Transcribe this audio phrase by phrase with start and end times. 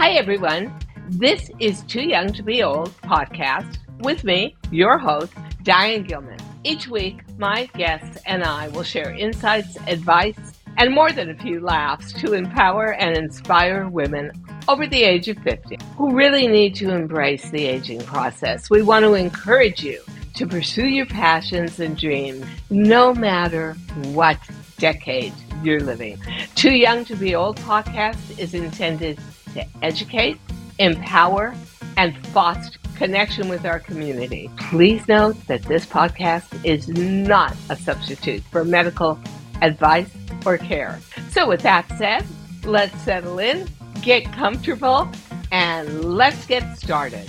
[0.00, 0.74] Hi, everyone.
[1.10, 6.38] This is Too Young to Be Old podcast with me, your host, Diane Gilman.
[6.64, 10.38] Each week, my guests and I will share insights, advice,
[10.78, 14.32] and more than a few laughs to empower and inspire women
[14.68, 18.70] over the age of 50 who really need to embrace the aging process.
[18.70, 20.00] We want to encourage you
[20.36, 23.74] to pursue your passions and dreams no matter
[24.14, 24.38] what
[24.78, 26.18] decade you're living.
[26.54, 29.18] Too Young to Be Old podcast is intended
[29.54, 30.38] to educate,
[30.78, 31.54] empower,
[31.96, 34.50] and foster connection with our community.
[34.58, 39.18] Please note that this podcast is not a substitute for medical
[39.62, 40.10] advice
[40.44, 41.00] or care.
[41.30, 42.26] So, with that said,
[42.64, 43.66] let's settle in,
[44.02, 45.08] get comfortable,
[45.50, 47.26] and let's get started.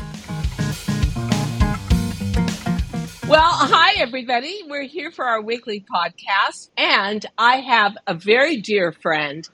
[3.27, 4.63] Well, hi, everybody.
[4.67, 9.48] We're here for our weekly podcast, and I have a very dear friend,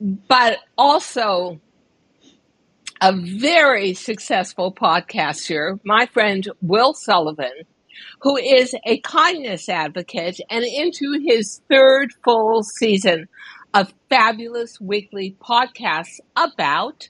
[0.00, 1.60] but also
[3.00, 7.64] a very successful podcaster, my friend Will Sullivan,
[8.20, 13.26] who is a kindness advocate and into his third full season
[13.72, 17.08] of fabulous weekly podcasts about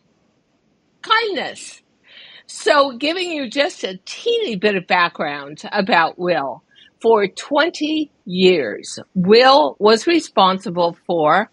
[1.02, 1.82] kindness.
[2.46, 6.62] So, giving you just a teeny bit of background about Will.
[7.00, 11.50] For 20 years, Will was responsible for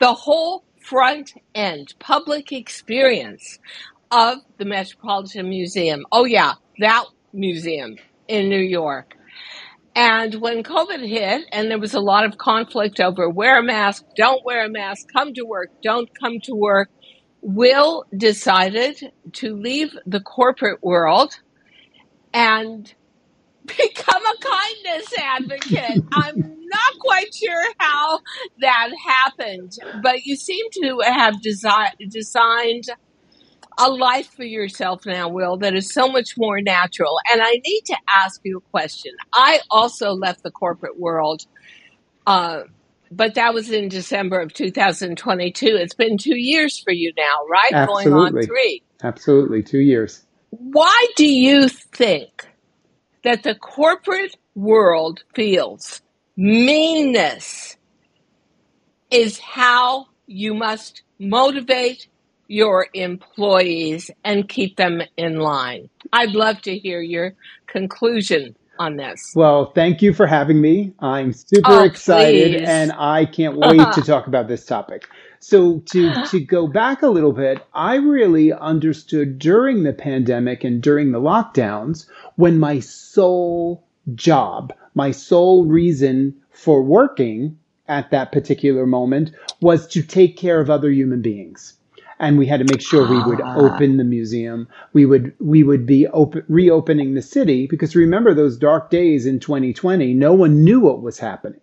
[0.00, 3.58] the whole front end public experience
[4.10, 6.04] of the Metropolitan Museum.
[6.10, 9.14] Oh, yeah, that museum in New York.
[9.94, 14.04] And when COVID hit, and there was a lot of conflict over wear a mask,
[14.16, 16.88] don't wear a mask, come to work, don't come to work,
[17.40, 21.38] Will decided to leave the corporate world
[22.32, 22.92] and
[23.66, 26.04] become a kindness advocate.
[26.12, 28.20] I'm not quite sure how
[28.60, 32.84] that happened, but you seem to have desi- designed
[33.78, 37.16] a life for yourself now, Will, that is so much more natural.
[37.32, 39.12] And I need to ask you a question.
[39.32, 41.46] I also left the corporate world.
[42.26, 42.62] Uh,
[43.10, 45.66] but that was in December of 2022.
[45.66, 47.72] It's been two years for you now, right?
[47.72, 48.10] Absolutely.
[48.10, 48.82] Going on three.
[49.02, 50.24] Absolutely, two years.
[50.50, 52.48] Why do you think
[53.22, 56.02] that the corporate world feels
[56.38, 57.76] meanness
[59.10, 62.06] is how you must motivate
[62.46, 65.90] your employees and keep them in line?
[66.12, 67.34] I'd love to hear your
[67.66, 69.32] conclusion on this.
[69.34, 70.94] Well, thank you for having me.
[71.00, 72.68] I'm super Oh, excited please.
[72.68, 75.08] and I can't wait to talk about this topic.
[75.40, 80.80] So to to go back a little bit, I really understood during the pandemic and
[80.80, 82.06] during the lockdowns
[82.36, 87.58] when my sole job, my sole reason for working
[87.88, 89.30] at that particular moment
[89.60, 91.74] was to take care of other human beings.
[92.20, 93.56] And we had to make sure we would Ah.
[93.56, 94.66] open the museum.
[94.92, 99.38] We would we would be open, reopening the city because remember those dark days in
[99.38, 100.14] 2020.
[100.14, 101.60] No one knew what was happening.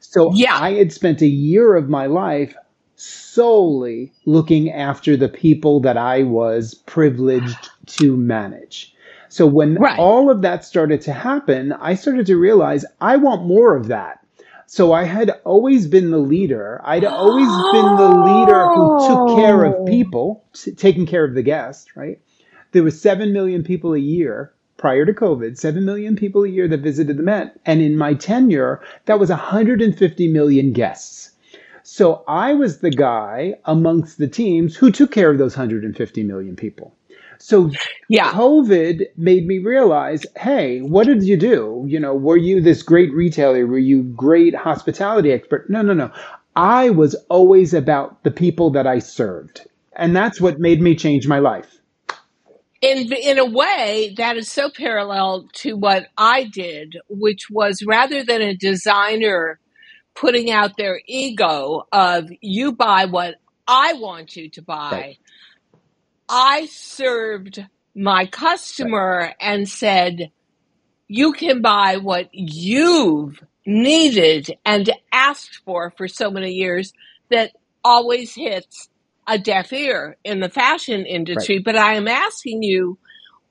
[0.00, 0.58] So Yeah.
[0.60, 2.56] I had spent a year of my life
[2.96, 8.91] solely looking after the people that I was privileged to manage.
[9.32, 9.98] So when Right.
[9.98, 14.18] all of that started to happen, I started to realize I want more of that.
[14.66, 16.82] So I had always been the leader.
[16.84, 19.84] I'd always been the leader who took care of Oh.
[19.86, 20.44] people,
[20.76, 22.20] taking care of the guests, right?
[22.72, 26.68] There was 7 million people a year prior to COVID, 7 million people a year
[26.68, 27.58] that visited the Met.
[27.64, 31.30] And in my tenure, that was 150 million guests.
[31.84, 36.54] So I was the guy amongst the teams who took care of those 150 million
[36.54, 36.94] people.
[37.42, 37.70] So
[38.08, 38.30] Yeah.
[38.32, 41.84] COVID made me realize, hey, what did you do?
[41.88, 43.66] You know, were you this great retailer?
[43.66, 45.68] Were you great hospitality expert?
[45.70, 46.10] No, no, no.
[46.56, 49.66] I was always about the people that I served.
[49.96, 51.78] And that's what made me change my life.
[52.80, 58.24] in in a way that is so parallel to what I did, which was rather
[58.24, 59.58] than a designer
[60.14, 63.36] putting out their ego of you buy what
[63.68, 65.18] I want you to buy, Right.
[66.34, 67.62] I served
[67.94, 70.32] my customer and said,
[71.06, 76.94] you can buy what you've needed and asked for for so many years
[77.30, 77.52] that
[77.84, 78.88] always hits
[79.26, 81.58] a deaf ear in the fashion industry.
[81.58, 82.98] But I am asking you,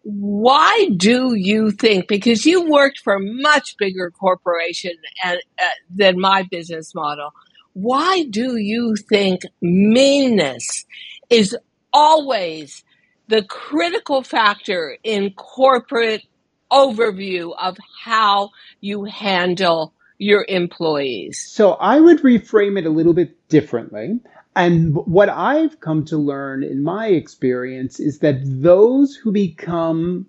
[0.01, 2.07] why do you think?
[2.07, 5.65] Because you worked for a much bigger corporation and, uh,
[5.95, 7.29] than my business model.
[7.73, 10.85] Why do you think meanness
[11.29, 11.55] is
[11.93, 12.83] always
[13.27, 16.23] the critical factor in corporate
[16.71, 18.49] overview of how
[18.79, 21.45] you handle your employees?
[21.49, 24.19] So I would reframe it a little bit differently.
[24.55, 30.27] And what I've come to learn in my experience is that those who become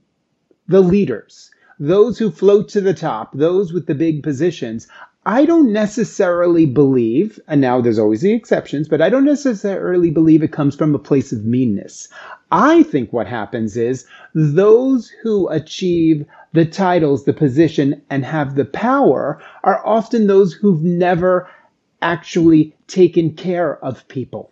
[0.69, 4.87] the leaders, those who float to the top, those with the big positions,
[5.25, 10.43] I don't necessarily believe, and now there's always the exceptions, but I don't necessarily believe
[10.43, 12.09] it comes from a place of meanness.
[12.51, 14.05] I think what happens is
[14.35, 20.83] those who achieve the titles, the position, and have the power are often those who've
[20.83, 21.49] never
[22.03, 24.51] actually taken care of people.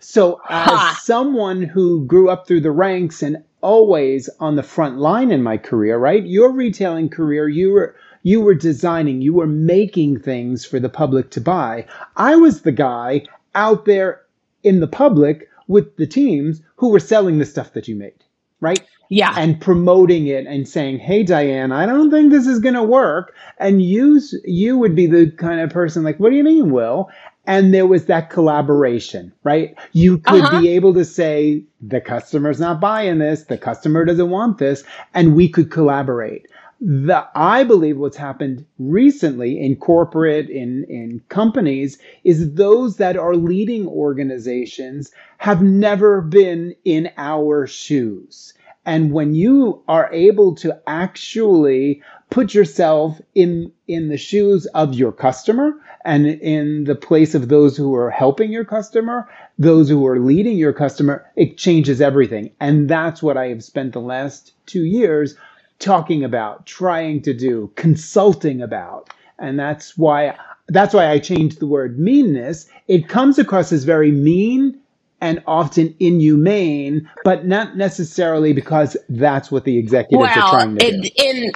[0.00, 5.30] So, as someone who grew up through the ranks and always on the front line
[5.30, 6.24] in my career, right?
[6.24, 7.94] Your retailing career, you were
[8.28, 11.86] you were designing, you were making things for the public to buy.
[12.16, 14.20] I was the guy out there
[14.62, 18.22] in the public with the teams who were selling the stuff that you made,
[18.60, 18.82] right?
[19.08, 19.34] Yeah.
[19.34, 23.34] And promoting it and saying, "Hey Diane, I don't think this is going to work."
[23.58, 27.08] And you you would be the kind of person like, "What do you mean, Will?"
[27.48, 29.74] and there was that collaboration, right?
[29.94, 30.60] You could uh-huh.
[30.60, 34.84] be able to say, the customer's not buying this, the customer doesn't want this,
[35.14, 36.46] and we could collaborate.
[36.80, 43.34] The, I believe what's happened recently in corporate, in, in companies, is those that are
[43.34, 48.54] leading organizations have never been in our shoes.
[48.86, 55.12] And when you are able to actually put yourself in, in the shoes of your
[55.12, 55.74] customer,
[56.04, 59.28] and in the place of those who are helping your customer,
[59.58, 62.50] those who are leading your customer, it changes everything.
[62.60, 65.34] And that's what I have spent the last two years
[65.78, 69.10] talking about, trying to do, consulting about.
[69.38, 70.36] And that's why
[70.68, 72.68] that's why I changed the word meanness.
[72.88, 74.78] It comes across as very mean
[75.20, 80.86] and often inhumane, but not necessarily because that's what the executives well, are trying to
[80.86, 81.10] in, do.
[81.16, 81.52] In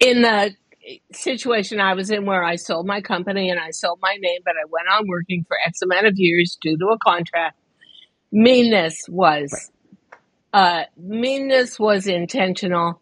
[0.00, 0.54] in the
[1.12, 4.54] situation I was in where I sold my company and I sold my name, but
[4.54, 7.56] I went on working for X amount of years due to a contract.
[8.32, 9.70] Meanness was,
[10.52, 13.00] uh, meanness was intentional.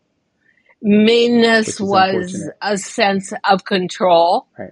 [0.82, 4.46] Meanness was a sense of control.
[4.58, 4.70] Right.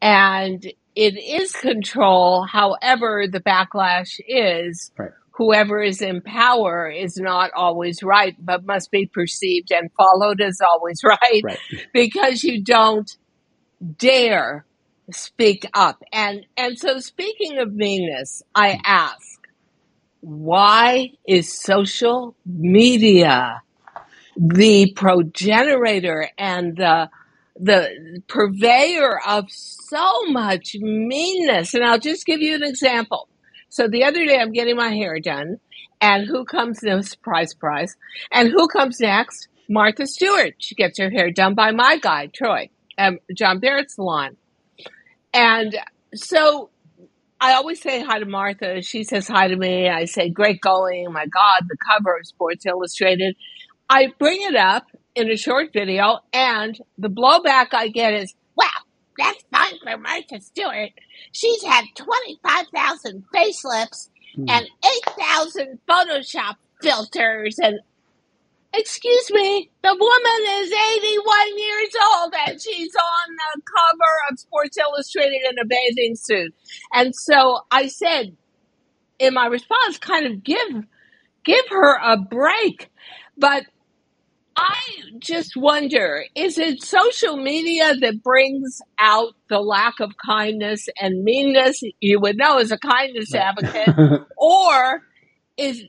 [0.00, 0.64] And
[0.94, 2.44] it is control.
[2.44, 8.90] However, the backlash is right whoever is in power is not always right, but must
[8.90, 11.58] be perceived and followed as always right, right.
[11.92, 13.16] because you don't
[13.98, 14.64] dare
[15.10, 16.02] speak up.
[16.12, 19.48] And and so speaking of meanness, I ask,
[20.20, 23.60] why is social media
[24.36, 27.10] the progenitor and the
[27.56, 31.74] the purveyor of so much meanness?
[31.74, 33.28] And I'll just give you an example.
[33.68, 35.58] So the other day, I'm getting my hair done,
[36.00, 36.82] and who comes?
[36.82, 37.96] No surprise, surprise.
[38.32, 39.48] And who comes next?
[39.68, 40.54] Martha Stewart.
[40.58, 44.36] She gets her hair done by my guy, Troy, um, John Barrett Salon.
[45.32, 45.76] And
[46.14, 46.70] so
[47.40, 48.80] I always say hi to Martha.
[48.82, 49.88] She says hi to me.
[49.88, 51.12] I say, great going.
[51.12, 53.36] My God, the cover of Sports Illustrated.
[53.88, 58.66] I bring it up in a short video, and the blowback I get is, wow,
[59.18, 60.90] that's fine for Martha Stewart.
[61.32, 64.50] She's had 25,000 facelifts mm.
[64.50, 64.66] and
[65.18, 67.58] 8,000 Photoshop filters.
[67.62, 67.78] And
[68.72, 74.76] excuse me, the woman is 81 years old and she's on the cover of Sports
[74.78, 76.54] Illustrated in a bathing suit.
[76.92, 78.36] And so I said
[79.18, 80.84] in my response, kind of give
[81.44, 82.90] give her a break.
[83.36, 83.64] But
[84.66, 84.78] I
[85.18, 91.82] just wonder is it social media that brings out the lack of kindness and meanness
[92.00, 93.94] you would know as a kindness advocate
[94.38, 95.02] or
[95.58, 95.84] is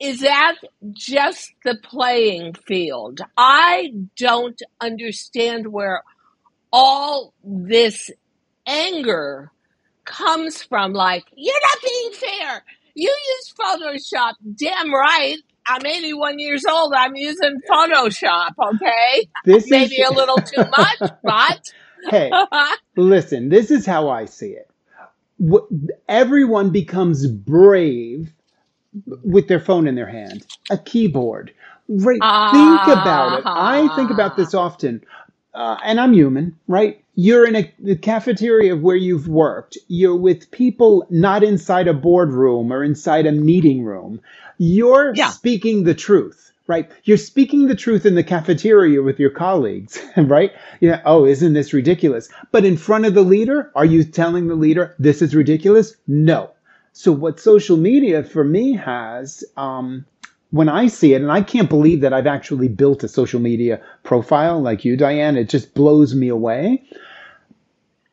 [0.00, 0.56] is that
[0.92, 3.20] just the playing field?
[3.36, 6.02] I don't understand where
[6.72, 8.10] all this
[8.66, 9.52] anger
[10.04, 12.64] comes from like you're not being fair.
[12.94, 15.38] You use Photoshop, damn right.
[15.68, 16.92] I'm 81 years old.
[16.94, 18.52] I'm using Photoshop.
[18.58, 20.10] Okay, this maybe is...
[20.10, 21.72] a little too much, but
[22.10, 22.30] hey,
[22.96, 23.48] listen.
[23.48, 24.70] This is how I see it.
[26.08, 28.32] Everyone becomes brave
[29.22, 31.52] with their phone in their hand, a keyboard.
[31.88, 32.18] Right?
[32.20, 33.44] Uh, think about it.
[33.46, 35.04] I think about this often.
[35.54, 37.02] Uh, and I'm human, right?
[37.18, 39.78] You're in a the cafeteria of where you've worked.
[39.88, 44.20] You're with people not inside a boardroom or inside a meeting room.
[44.58, 45.30] You're yeah.
[45.30, 46.90] speaking the truth, right?
[47.04, 50.52] You're speaking the truth in the cafeteria with your colleagues, right?
[50.80, 51.00] Yeah.
[51.06, 52.28] Oh, isn't this ridiculous?
[52.52, 55.96] But in front of the leader, are you telling the leader this is ridiculous?
[56.06, 56.50] No.
[56.92, 60.04] So what social media for me has, um,
[60.50, 63.80] when I see it, and I can't believe that I've actually built a social media
[64.02, 66.82] profile like you, Diane, it just blows me away.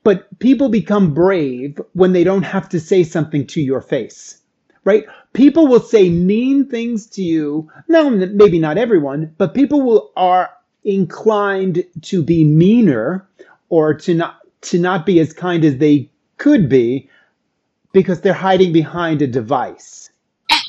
[0.04, 4.38] But people become brave when they don't have to say something to your face,
[4.84, 5.06] right?
[5.34, 7.72] People will say mean things to you.
[7.88, 10.52] Now, maybe not everyone, but people will are
[10.84, 13.28] inclined to be meaner
[13.70, 17.10] or to not to not be as kind as they could be
[17.92, 20.10] because they're hiding behind a device.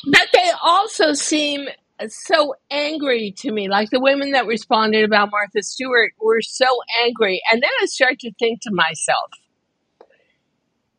[0.06, 1.68] But they also seem
[2.08, 3.68] so angry to me.
[3.68, 6.66] Like the women that responded about Martha Stewart were so
[7.04, 7.40] angry.
[7.50, 9.30] And then I start to think to myself,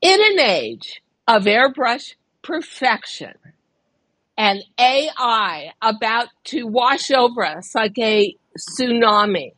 [0.02, 3.34] in an age of airbrush perfection
[4.38, 9.54] and AI about to wash over us like a tsunami,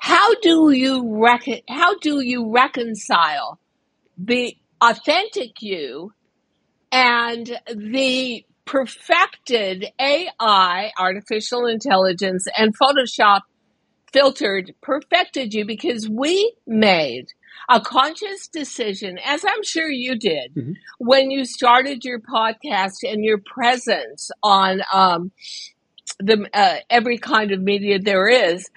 [0.00, 3.58] how do you recon- how do you reconcile
[4.18, 6.12] the authentic you
[6.92, 13.40] and the perfected AI, artificial intelligence, and Photoshop
[14.12, 17.26] filtered perfected you because we made
[17.68, 20.72] a conscious decision, as I'm sure you did, mm-hmm.
[20.98, 25.32] when you started your podcast and your presence on um,
[26.18, 28.68] the uh, every kind of media there is.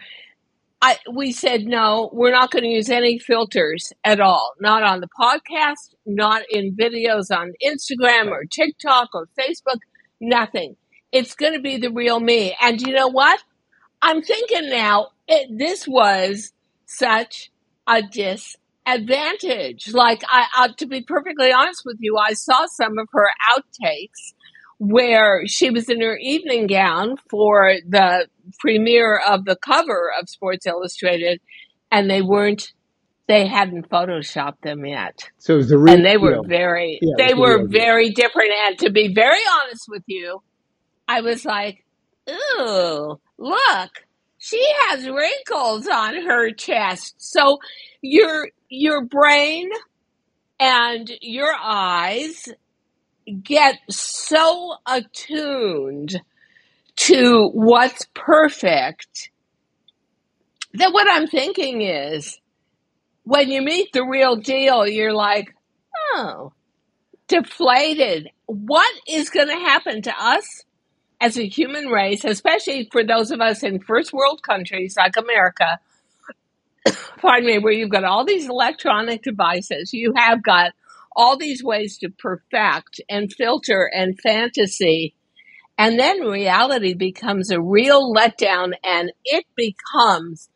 [0.81, 4.53] I, we said no, we're not going to use any filters at all.
[4.59, 9.79] Not on the podcast, not in videos on Instagram or TikTok or Facebook,
[10.21, 10.75] nothing.
[11.11, 12.55] It's going to be the real me.
[12.61, 13.41] And you know what?
[14.01, 16.53] I'm thinking now, it, this was
[16.85, 17.49] such
[17.87, 19.91] a disadvantage.
[19.93, 24.33] Like, I, I, to be perfectly honest with you, I saw some of her outtakes
[24.79, 28.27] where she was in her evening gown for the
[28.59, 31.41] premiere of the cover of Sports Illustrated,
[31.91, 32.71] and they weren't.
[33.27, 35.29] They hadn't photoshopped them yet.
[35.37, 38.51] So it was the real, and they were very, yeah, they were very different.
[38.67, 40.41] And to be very honest with you,
[41.09, 41.83] I was like,
[42.29, 43.89] "Ooh, look,
[44.37, 47.57] she has wrinkles on her chest." So
[48.01, 49.69] your your brain
[50.59, 52.47] and your eyes
[53.43, 56.21] get so attuned
[56.95, 59.29] to what's perfect
[60.73, 62.39] that what I'm thinking is
[63.23, 65.53] when you meet the real deal, you're like,
[66.13, 66.53] oh,
[67.27, 68.29] deflated.
[68.45, 70.63] What is going to happen to us
[71.19, 75.79] as a human race, especially for those of us in first world countries like America?
[77.17, 80.71] Pardon me, where you've got all these electronic devices, you have got
[81.17, 85.15] all these ways to perfect and filter and fantasy.
[85.77, 90.49] And then reality becomes a real letdown and it becomes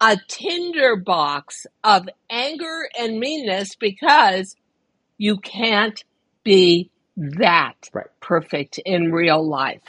[0.00, 4.56] a tinderbox of anger and meanness because
[5.18, 6.02] you can't
[6.44, 8.06] be that right.
[8.20, 9.82] perfect in real life.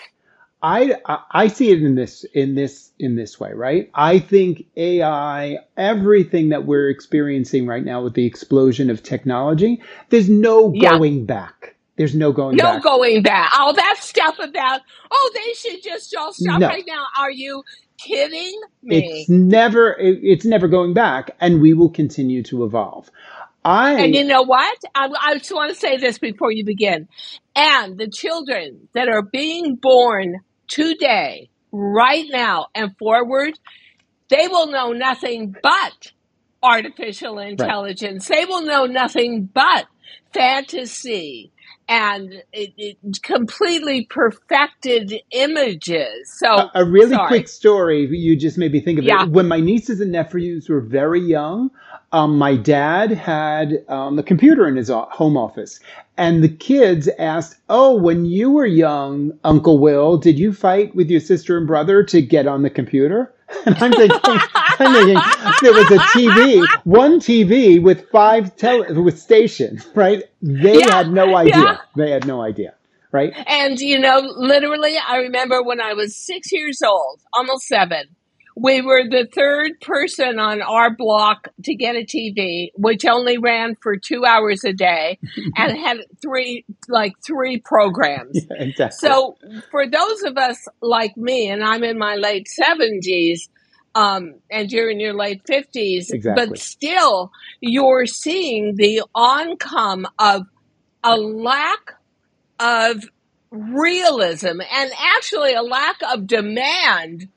[0.67, 3.89] I I see it in this in this in this way, right?
[3.93, 10.29] I think AI, everything that we're experiencing right now with the explosion of technology, there's
[10.29, 10.89] no yeah.
[10.89, 11.75] going back.
[11.95, 12.75] There's no going no back.
[12.75, 13.57] No going back.
[13.57, 16.67] All that stuff about oh they should just all stop no.
[16.67, 17.05] right now.
[17.17, 17.63] Are you
[17.97, 19.21] kidding me?
[19.21, 23.09] It's never it, it's never going back, and we will continue to evolve.
[23.63, 24.77] I and you know what?
[24.93, 27.07] I, I just want to say this before you begin.
[27.55, 33.57] And the children that are being born today, right now, and forward,
[34.29, 36.11] they will know nothing but
[36.61, 38.29] artificial intelligence.
[38.29, 38.39] Right.
[38.39, 39.87] They will know nothing but
[40.33, 41.51] fantasy
[41.89, 46.33] and it, it completely perfected images.
[46.37, 47.27] So a, a really sorry.
[47.27, 49.23] quick story you just made me think of yeah.
[49.23, 49.29] it.
[49.29, 51.71] When my nieces and nephews were very young,
[52.11, 55.79] um, my dad had um, a computer in his home office,
[56.17, 61.09] and the kids asked, "Oh, when you were young, Uncle Will, did you fight with
[61.09, 63.33] your sister and brother to get on the computer?"
[63.65, 65.21] And I'm thinking, I'm thinking
[65.61, 70.23] there was a TV, one TV with five tele- with stations, right?
[70.41, 71.55] They yeah, had no idea.
[71.55, 71.77] Yeah.
[71.95, 72.73] They had no idea,
[73.13, 73.33] right?
[73.47, 78.16] And you know, literally, I remember when I was six years old, almost seven
[78.59, 83.75] we were the third person on our block to get a TV, which only ran
[83.83, 85.19] for two hours a day
[85.55, 88.37] and had three, like three programs.
[88.49, 88.97] Yeah, exactly.
[89.09, 89.37] So
[89.71, 93.49] for those of us like me, and I'm in my late seventies,
[93.93, 96.47] um, and you're in your late 50s, exactly.
[96.47, 100.43] but still you're seeing the oncome of
[101.03, 101.95] a lack
[102.59, 103.03] of
[103.51, 107.27] realism and actually a lack of demand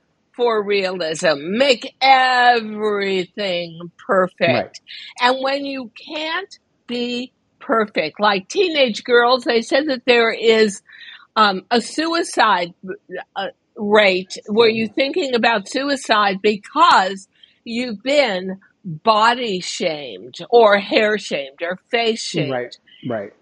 [0.40, 1.58] for realism.
[1.58, 4.40] Make everything perfect.
[4.40, 4.80] Right.
[5.20, 10.80] And when you can't be perfect, like teenage girls, they said that there is
[11.36, 12.72] um, a suicide
[13.36, 17.28] uh, rate where you're thinking about suicide because
[17.64, 22.50] you've been body shamed or hair shamed or face shamed.
[22.50, 23.32] Right, right.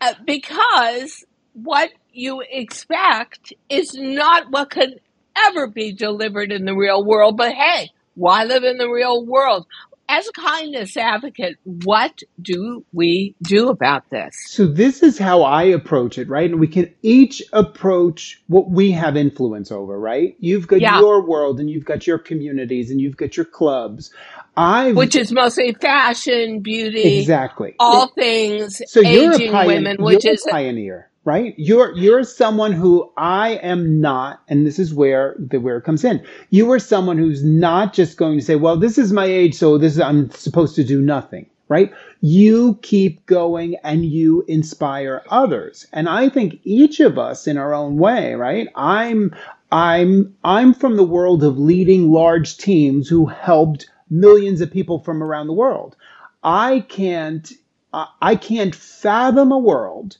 [0.00, 5.00] Uh, because what you expect is not what could
[5.46, 7.36] ever be delivered in the real world.
[7.36, 9.66] But hey, why live in the real world?
[10.08, 14.34] As a kindness advocate, what do we do about this?
[14.46, 16.50] So this is how I approach it, right?
[16.50, 20.36] And we can each approach what we have influence over, right?
[20.40, 20.98] You've got Yeah.
[21.00, 24.12] your world and you've got your communities and you've got your clubs.
[24.56, 27.74] I've Which is mostly fashion, beauty, exactly.
[27.78, 29.76] all things So aging pioneer.
[29.76, 31.52] women, which is a pioneer, right?
[31.58, 36.24] You're you're someone who I am not, and this is where the where comes in.
[36.48, 39.76] You are someone who's not just going to say, "Well, this is my age, so
[39.76, 41.92] this is I'm supposed to do nothing." Right?
[42.22, 45.86] You keep going and you inspire others.
[45.92, 48.68] And I think each of us in our own way, right?
[48.74, 49.34] I'm
[49.70, 55.22] I'm I'm from the world of leading large teams who helped millions of people from
[55.22, 55.94] around the world.
[56.42, 57.52] I can't
[57.92, 60.16] I can't fathom a world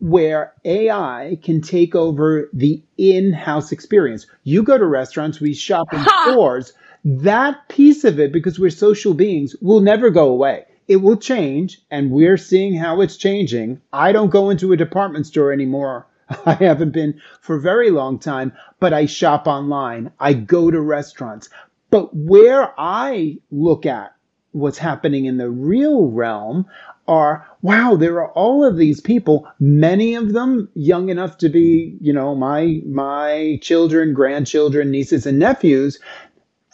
[0.00, 4.26] where AI can take over the in-house experience.
[4.42, 6.72] You go to restaurants, we shop in stores.
[7.04, 10.64] That piece of it, because we're social beings, will never go away.
[10.88, 13.80] It will change, and we're seeing how it's changing.
[13.92, 16.06] I don't go into a department store anymore.
[16.46, 20.12] I haven't been for a very long time, but I shop online.
[20.18, 21.48] I go to restaurants.
[21.90, 24.14] But where I look at
[24.52, 26.66] what's happening in the real realm
[27.10, 31.96] are wow there are all of these people many of them young enough to be
[32.00, 35.98] you know my my children grandchildren nieces and nephews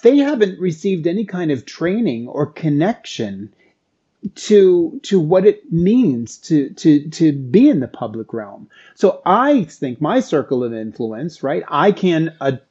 [0.02, 3.52] they haven't received any kind of training or connection
[4.34, 8.68] to to what it means to to to be in the public realm.
[8.94, 12.62] So i think my circle of influence right i can ad-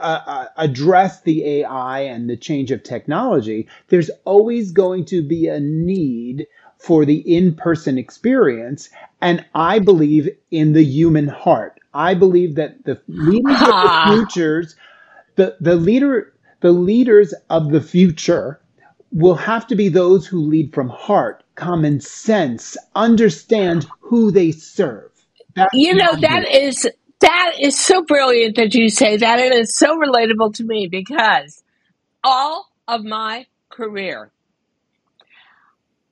[0.00, 3.68] uh, address the ai and the change of technology.
[3.88, 6.46] There's always going to be a need
[6.86, 8.90] for the in-person experience
[9.22, 14.02] and i believe in the human heart i believe that the leaders of the Ha!
[14.06, 14.26] Ah.
[14.26, 14.76] futures
[15.36, 18.60] the the leader the leaders of the future
[19.12, 25.10] will have to be those who lead from heart, common sense, understand who they serve.
[25.56, 26.60] That's You know, that view.
[26.68, 26.88] is
[27.20, 29.40] that is so brilliant that you say that.
[29.40, 31.62] It is so relatable to me because
[32.24, 34.30] all of my career,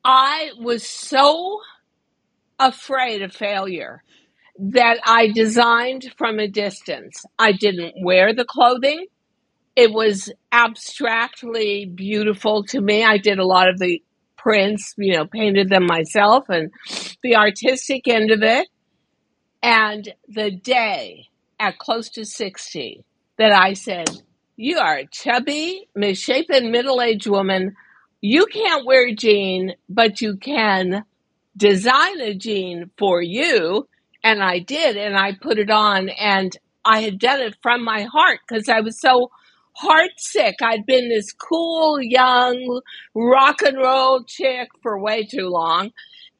[0.04, 1.60] I was so
[2.58, 4.02] afraid of failure
[4.58, 7.24] that I designed from a distance.
[7.38, 9.06] I didn't wear the clothing.
[9.74, 13.04] It was abstractly beautiful to me.
[13.04, 14.02] I did a lot of the
[14.36, 16.70] prints, you know, painted them myself and
[17.22, 18.68] the artistic end of it.
[19.62, 23.04] And the day at close to 60
[23.38, 24.10] that I said,
[24.56, 27.76] You are a chubby, misshapen, middle aged woman.
[28.22, 31.04] You can't wear a jean, but you can
[31.56, 33.88] design a jean for you.
[34.24, 38.04] And I did, and I put it on, and I had done it from my
[38.04, 39.32] heart because I was so
[39.76, 40.56] heart sick.
[40.62, 42.82] I'd been this cool, young,
[43.14, 45.92] rock and roll chick for way too long,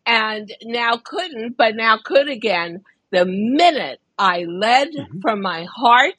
[0.06, 2.84] and now couldn't, but now could again.
[3.12, 5.22] The minute I led Mhm.
[5.22, 6.16] from my heart,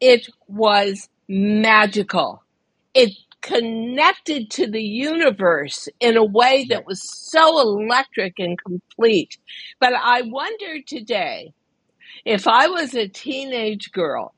[0.00, 2.42] it was magical.
[2.94, 3.12] It
[3.42, 9.38] connected to the universe in a way that was so electric and complete.
[9.80, 11.52] But I wonder today
[12.24, 14.34] if I was a teenage girl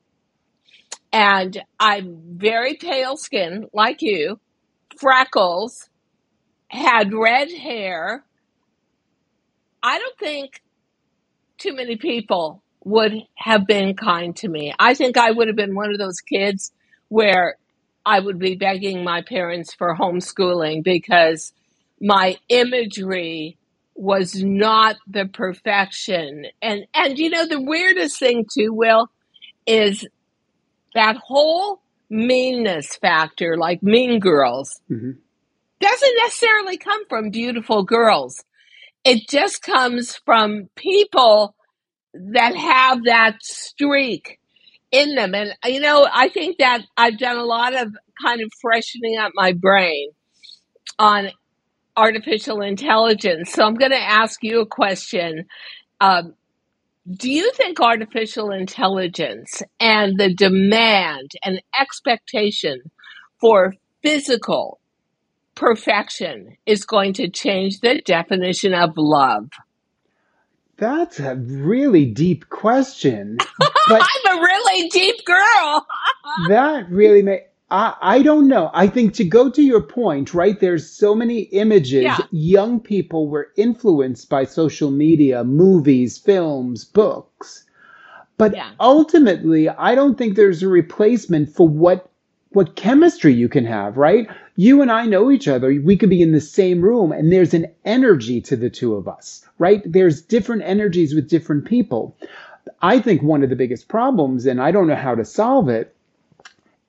[1.12, 4.38] and I'm very pale skin like you,
[4.98, 5.88] freckles,
[6.68, 8.24] had red hair,
[9.82, 10.62] I don't think
[11.58, 14.72] too many people would have been kind to me.
[14.78, 16.72] I think I would have been one of those kids
[17.08, 17.56] where
[18.10, 21.52] I would be begging my parents for homeschooling because
[22.00, 23.56] my imagery
[23.94, 26.46] was not the perfection.
[26.60, 29.06] And and you know the weirdest thing too, Will,
[29.64, 30.04] is
[30.94, 35.18] that whole meanness factor, like mean girls, Mhm.
[35.80, 38.42] doesn't necessarily come from beautiful girls.
[39.04, 41.54] It just comes from people
[42.12, 44.39] that have that streak
[44.90, 45.34] in them.
[45.34, 49.32] And, you know, I think that I've done a lot of kind of freshening up
[49.34, 50.10] my brain
[50.98, 51.30] on
[51.96, 53.52] artificial intelligence.
[53.52, 55.44] So I'm going to ask you a question.
[56.00, 56.34] Um,
[57.10, 62.80] do you think artificial intelligence and the demand and expectation
[63.40, 64.80] for physical
[65.54, 69.48] perfection is going to change the definition of love?
[70.80, 75.86] That's a really deep question, but I'm a really deep girl.
[76.48, 78.70] that really may I, I don't know.
[78.74, 80.58] I think to go to your point, right?
[80.58, 82.02] There's so many images.
[82.04, 82.18] Yeah.
[82.32, 87.64] Young people were influenced by social media, movies, films, books.
[88.38, 88.70] But Yeah.
[88.80, 92.06] ultimately, I don't think there's a replacement for what
[92.52, 94.26] what chemistry you can have, right?
[94.62, 95.68] You and I know each other.
[95.82, 99.08] We could be in the same room and there's an energy to the two of
[99.08, 99.82] us, right?
[99.90, 102.14] There's different energies with different people.
[102.82, 105.96] I think one of the biggest problems, and I don't know how to solve it,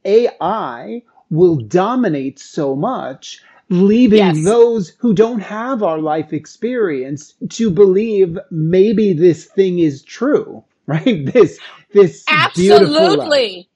[0.03, 4.43] AI will dominate so much, leaving Yes.
[4.43, 11.25] those who don't have our life experience to believe maybe this thing is true, right?
[11.25, 11.57] This
[11.93, 12.25] this.
[12.27, 13.69] Absolutely.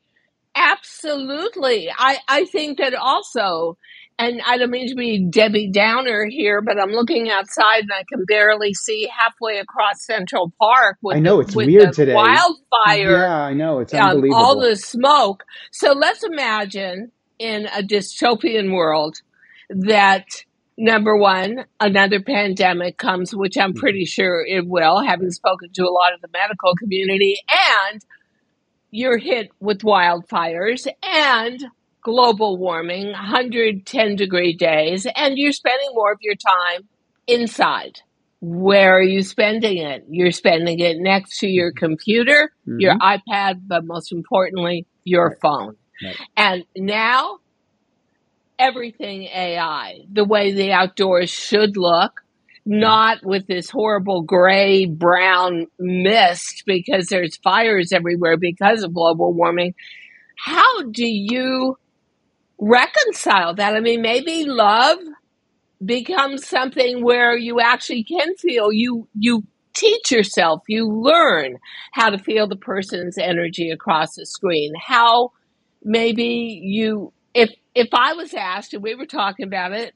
[0.55, 1.89] Absolutely.
[1.95, 3.77] I, I think that also,
[4.17, 8.03] and I don't mean to be Debbie Downer here, but I'm looking outside and I
[8.07, 12.13] can barely see halfway across Central Park with I know the, it's with weird today.
[12.13, 15.43] wildfire, Yeah, I know it's um, all the smoke.
[15.71, 19.17] So let's imagine in a dystopian world
[19.69, 20.25] that
[20.77, 25.91] number one, another pandemic comes, which I'm pretty sure it will, having spoken to a
[25.91, 27.37] lot of the medical community,
[27.91, 28.01] and
[28.95, 31.59] you're hit with wildfires and
[32.03, 36.87] global warming, 110 degree days, and you're spending more of your time
[37.27, 37.99] inside.
[38.41, 40.05] Where are you spending it?
[40.09, 45.37] You're spending it next to your computer, your hmm iPad, but most importantly, your Right,
[45.41, 45.75] phone.
[46.01, 46.19] right.
[46.37, 47.39] And now
[48.59, 52.21] everything AI, the way the outdoors should look.
[52.65, 59.75] Not with this horrible gray brown mist because there's fires everywhere because of global warming.
[60.37, 61.77] How do you
[62.59, 63.75] reconcile that?
[63.75, 64.97] I mean, maybe love
[65.83, 69.43] becomes something where you actually can feel you you
[69.75, 71.57] teach yourself, you learn
[71.91, 74.73] how to feel the person's energy across the screen.
[74.79, 75.31] How
[75.83, 79.93] maybe you if if I was asked and we were talking about it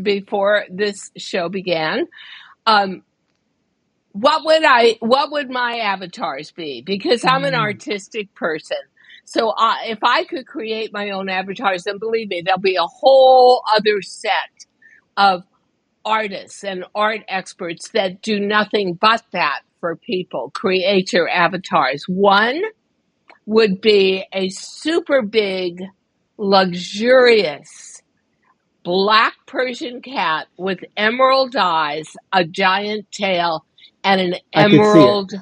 [0.00, 2.06] before this show began,
[2.66, 3.02] um,
[4.12, 6.82] what would I what would my avatars be?
[6.86, 7.60] Because I'm an Mm.
[7.60, 8.78] artistic person.
[9.26, 12.86] So I, if I could create my own avatars, then believe me, there'll be a
[12.86, 14.32] whole other set
[15.16, 15.44] of
[16.04, 20.52] artists and art experts that do nothing but that for people.
[20.54, 22.04] Create your avatars.
[22.08, 22.62] One
[23.46, 25.82] would be a super big,
[26.38, 27.91] luxurious
[28.84, 33.64] black Persian cat with emerald eyes, a giant tail,
[34.04, 35.16] and an I could see it.
[35.16, 35.32] emerald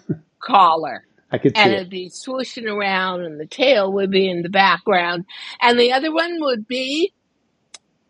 [0.41, 1.07] collar.
[1.33, 1.77] I could see And it.
[1.77, 5.25] it'd be swooshing around, and the tail would be in the background.
[5.63, 7.13] And the other one would be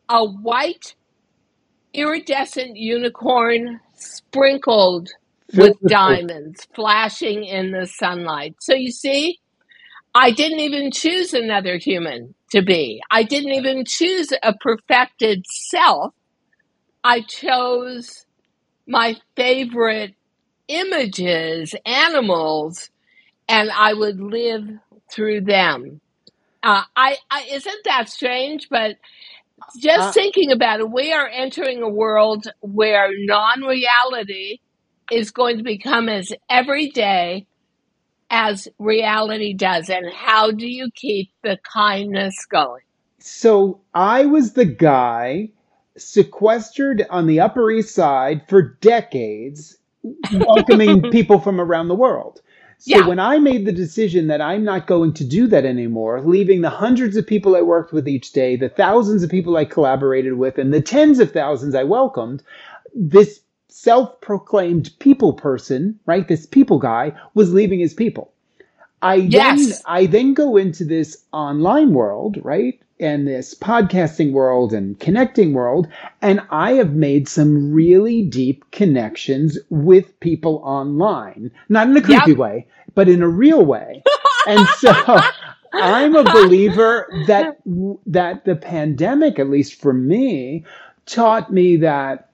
[0.08, 0.94] a white
[1.94, 5.08] iridescent unicorn sprinkled
[5.54, 8.56] with diamonds flashing in the sunlight.
[8.60, 9.38] So you see,
[10.14, 13.02] I didn't even choose another human to be.
[13.10, 16.14] I didn't even choose a perfected self.
[17.04, 18.26] I chose
[18.86, 20.14] my favorite
[20.68, 22.90] images, animals,
[23.48, 24.64] and I would live
[25.12, 26.00] through them.
[26.62, 28.96] Uh, I, I isn't that strange, but
[29.80, 34.58] just Uh, thinking about it, we are entering a world where non-reality
[35.10, 37.46] is going to become as everyday
[38.30, 39.90] as reality does.
[39.90, 42.82] And how do you keep the kindness going?
[43.20, 45.50] so I was the guy
[45.96, 49.76] sequestered on the Upper East Side for decades,
[50.32, 52.40] welcoming people from around the world.
[52.78, 56.22] So Yeah, when I made the decision that I'm not going to do that anymore,
[56.22, 59.66] leaving the hundreds of people I worked with each day, the thousands of people I
[59.66, 62.42] collaborated with, and the tens of thousands I welcomed,
[62.94, 63.40] this
[63.70, 66.26] self-proclaimed people person, right?
[66.26, 68.32] This people guy was leaving his people.
[69.02, 72.80] I then I then go into this online world, right?
[72.98, 75.88] And this podcasting world and connecting world,
[76.20, 81.50] and I have made some really deep connections with people online.
[81.70, 82.24] Not in a yep.
[82.24, 84.02] creepy way, but in a real way.
[84.46, 84.94] And so
[85.74, 87.58] I'm a believer that
[88.06, 90.64] that the pandemic, at least for me,
[91.04, 92.29] taught me that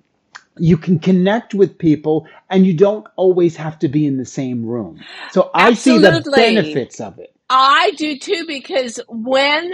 [0.59, 4.65] you can connect with people and you don't always have to be in the same
[4.65, 5.01] room.
[5.31, 7.35] So I see the benefits of it.
[7.49, 9.73] I do too, because when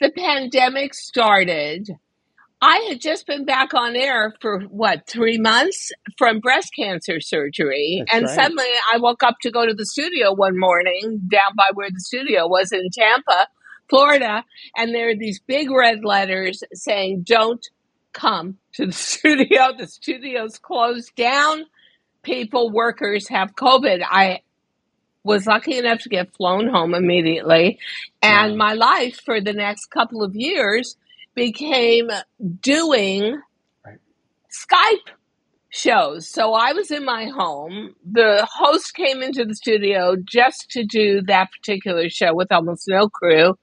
[0.00, 1.88] the pandemic started,
[2.60, 8.04] I had just been back on air for what, three months from breast cancer surgery.
[8.06, 8.34] That's And right.
[8.34, 12.00] suddenly I woke up to go to the studio one morning down by where the
[12.00, 13.46] studio was in Tampa,
[13.88, 14.44] Florida.
[14.76, 17.64] And there are these big red letters saying, don't
[18.12, 19.72] come to the studio.
[19.78, 21.64] The studio's closed down.
[22.22, 24.02] People, workers have COVID.
[24.08, 24.40] I
[25.24, 27.78] was lucky enough to get flown home immediately.
[28.22, 28.56] And Wow.
[28.58, 30.96] my life for the next couple of years
[31.34, 32.10] became
[32.60, 33.40] doing
[33.84, 33.98] Right.
[34.50, 35.12] Skype
[35.70, 36.28] shows.
[36.28, 37.94] So I was in my home.
[38.10, 43.08] The host came into the studio just to do that particular show with almost no
[43.08, 43.58] crew.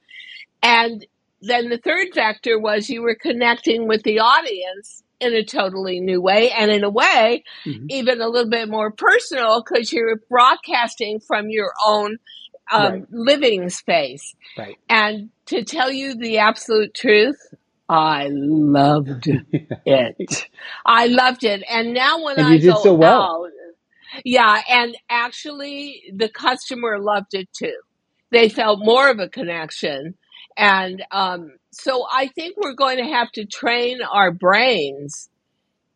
[0.61, 1.05] And
[1.47, 6.21] then the third vector was you were connecting with the audience in a totally new
[6.21, 7.87] way and in a way Mhm.
[7.89, 12.17] even a little bit more personal because you're broadcasting from your own
[12.73, 13.03] um, Right.
[13.11, 14.35] living space.
[14.57, 14.77] Right.
[14.89, 17.37] And to tell you the absolute truth,
[17.89, 19.27] I loved
[19.85, 20.47] it.
[20.85, 21.63] I loved it.
[21.69, 23.21] And now when And I did go so well.
[23.21, 23.51] out,
[24.25, 27.77] yeah, and actually the customer loved it too.
[28.31, 30.15] They felt more of a connection.
[30.57, 35.29] And um, so I think we're going to have to train our brains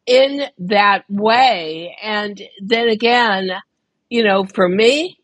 [0.06, 1.95] in that way.
[2.02, 3.52] And then again,
[4.10, 5.19] you know, for me,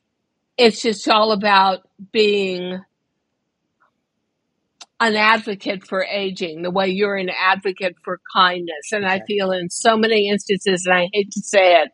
[0.57, 2.79] it's just all about being
[4.99, 8.91] an advocate for aging, the way you're an advocate for kindness.
[8.93, 11.91] And I feel in so many instances, and I hate to say it,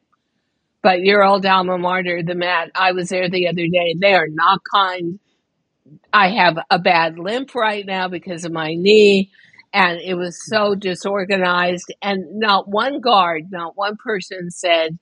[0.84, 3.95] but your old alma mater, the Met, I was there the other day.
[3.99, 5.19] They are not kind.
[6.13, 9.32] I have a bad limp right now because of my knee,
[9.74, 11.93] and it was so disorganized.
[12.02, 14.97] And not one guard, not one person said,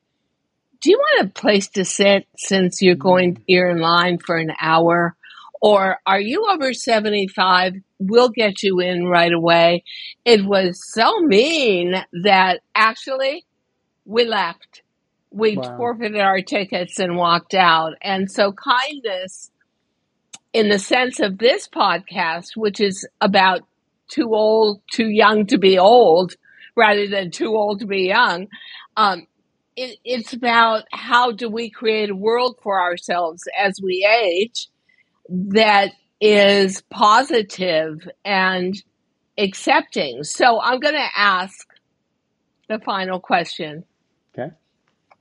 [0.82, 3.44] Do you want a place to sit since you're going, mm.
[3.48, 5.16] you're in line for an hour?
[5.62, 7.74] Or are you over 75?
[8.00, 9.84] We'll get you in right away.
[10.24, 13.46] It was so mean that actually
[14.06, 14.84] we left.
[15.32, 15.76] We Wow.
[15.78, 17.94] forfeited our tickets and walked out.
[18.02, 19.52] And so kindness
[20.54, 23.62] in the sense of this podcast, which is about
[24.10, 26.36] too old, too young to be old,
[26.76, 28.48] rather than too old to be young.
[28.98, 29.28] Um,
[29.76, 34.68] it, it's about how do we create a world for ourselves as we age
[35.30, 38.76] that is positive and
[39.38, 40.24] accepting.
[40.24, 41.68] So I'm going to ask
[42.68, 43.84] the final question.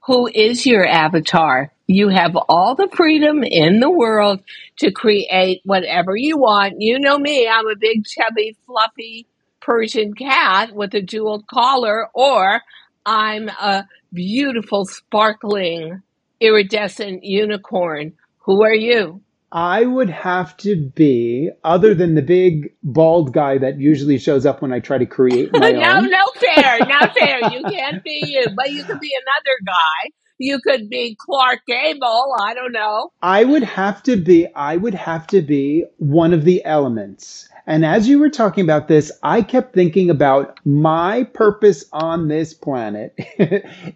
[0.08, 1.70] Who is your avatar?
[1.86, 4.40] You have all the freedom in the world
[4.78, 6.76] to create whatever you want.
[6.78, 9.26] You know me, I'm a big, chubby, fluffy
[9.60, 12.62] Persian cat with a jeweled collar, or
[13.04, 16.02] I'm a beautiful, sparkling,
[16.40, 18.14] iridescent unicorn.
[18.46, 19.20] Who are you?
[19.50, 24.60] I would have to be, other than the big bald guy that usually shows up
[24.60, 26.10] when I try to create my no, own.
[26.10, 27.50] no fair, not fair.
[27.52, 30.10] You can't be you, but you could be another guy.
[30.40, 32.32] You could be Clark Gable.
[32.40, 33.10] I don't know.
[33.22, 37.48] I would have to be, I would have to be one of the elements.
[37.66, 42.54] And as you were talking about this, I kept thinking about my purpose on this
[42.54, 43.14] planet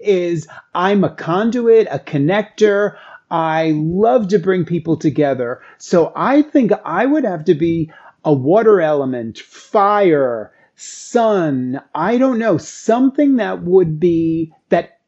[0.01, 2.97] is I'm a conduit, a connector.
[3.33, 5.63] I love to bring people together.
[5.79, 7.91] So I think I would have to be
[8.25, 11.81] a water element, fire, sun.
[11.95, 15.01] I don't know, something that would be that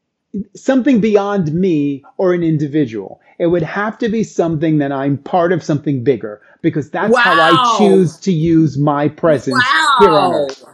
[0.55, 3.21] something beyond me or an individual.
[3.39, 7.41] It would have to be something that I'm part of something bigger because that's how
[7.41, 10.47] I choose to use my presence here on Wow.
[10.47, 10.65] earth.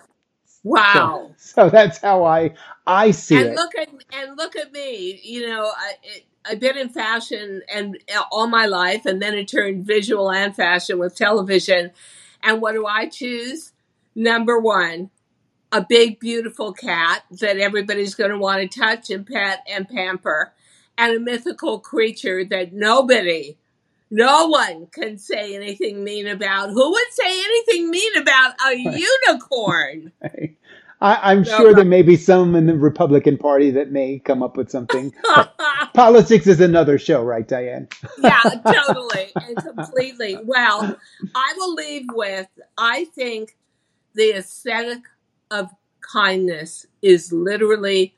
[0.64, 1.36] Wow.
[1.38, 2.54] So, so that's how I
[2.88, 3.56] I see and it.
[3.56, 7.98] look at and look at me you know I, it, i've been in fashion and
[8.16, 11.92] uh, all my life and then it turned visual and fashion with television.
[12.44, 13.74] And what do i choose?
[14.16, 15.10] Number one
[15.72, 20.54] a big beautiful cat that everybody's going to want to touch and pet and pamper
[20.98, 23.58] and a mythical creature that nobody
[24.14, 26.72] no one can say anything mean about.
[26.72, 30.12] Who would say anything mean about a unicorn
[31.02, 34.44] I, I'm So, sure there may be some in the Republican Party that may come
[34.44, 35.14] up with something.
[35.94, 37.88] Politics is another show, right, Diane?
[38.20, 40.38] yeah, totally and completely.
[40.44, 40.98] Well,
[41.36, 43.58] I will leave with I think
[44.14, 45.00] the aesthetic
[45.50, 45.70] of
[46.02, 48.16] kindness is literally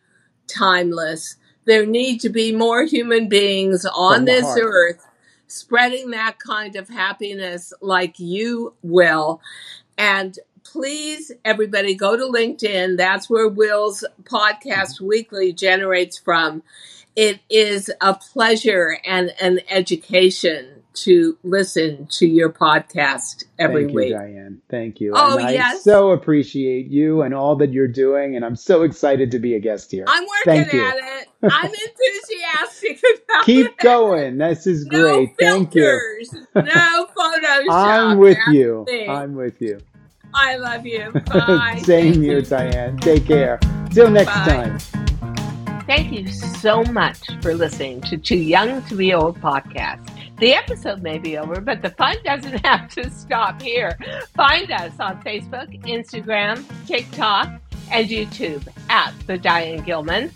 [0.48, 1.38] timeless.
[1.66, 4.60] There need to be more human beings on this heart.
[4.62, 5.08] earth
[5.48, 9.42] spreading that kind of happiness like you will.
[9.98, 10.38] And
[10.74, 12.98] please, everybody, go to LinkedIn.
[12.98, 15.08] That's where Will's podcast mm-hmm.
[15.08, 16.64] weekly generates from.
[17.16, 23.96] It is a pleasure and an education to listen to your podcast every Thank you,
[23.96, 24.14] week.
[24.14, 24.62] Diane.
[24.68, 25.14] Thank you.
[25.16, 25.84] Oh, and I yes.
[25.84, 29.60] so appreciate you and all that you're doing, and I'm so excited to be a
[29.60, 30.06] guest here.
[30.08, 30.88] I'm working Thank you.
[30.88, 31.28] at it.
[31.44, 33.46] I'm enthusiastic about it.
[33.46, 33.78] Keep it.
[33.78, 34.40] going.
[34.40, 35.36] This is No great.
[35.40, 35.84] Thank you.
[35.84, 37.70] filters, no Photoshop.
[37.70, 38.86] I'm with That's you.
[39.08, 39.80] I'm with you.
[40.34, 41.12] I love you.
[41.26, 41.82] Bye.
[41.84, 42.42] Same here.
[42.42, 42.98] Diane.
[42.98, 43.60] Take care.
[43.92, 44.46] Till next Bye.
[44.46, 44.80] time.
[45.86, 50.10] Thank you so much for listening to Too Young to Be Old podcast.
[50.38, 53.98] The episode may be over, but the fun doesn't have to stop here.
[54.36, 60.32] Find us on Facebook, Instagram, TikTok, and YouTube at The Diane Gilman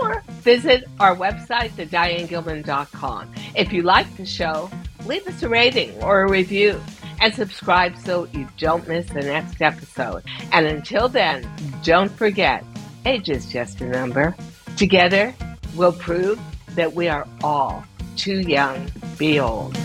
[0.00, 3.32] or visit our website, thedianegilman.com.
[3.54, 4.70] If you like the show,
[5.06, 6.80] leave us a rating or a review
[7.20, 10.22] and subscribe so you don't miss the next episode.
[10.52, 11.48] And until then,
[11.82, 12.64] don't forget,
[13.04, 14.34] age is just a number.
[14.76, 15.34] Together,
[15.76, 16.40] we'll prove
[16.74, 17.84] that we are all
[18.16, 19.76] too young to be old.